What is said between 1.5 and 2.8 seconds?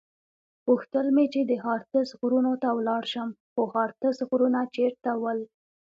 هارتز غرونو ته